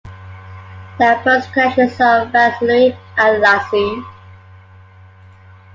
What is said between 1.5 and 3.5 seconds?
connections to Vaslui and